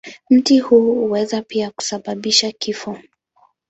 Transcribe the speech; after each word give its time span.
Mti 0.29 0.59
huu 0.59 0.93
huweza 0.93 1.41
pia 1.41 1.71
kusababisha 1.71 2.51
kifo. 2.51 2.97